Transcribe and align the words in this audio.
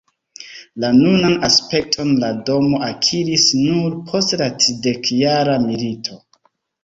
La 0.83 0.87
nunan 0.93 1.35
aspekton 1.47 2.13
la 2.23 2.31
domo 2.47 2.79
akiris 2.87 3.45
nur 3.59 3.99
post 4.13 4.35
la 4.43 4.47
Tridekjara 4.63 5.59
milito. 5.67 6.19